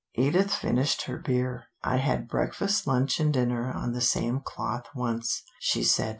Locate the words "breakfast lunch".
2.27-3.19